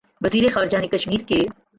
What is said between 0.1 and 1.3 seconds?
وزیر خارجہ نے کشمیر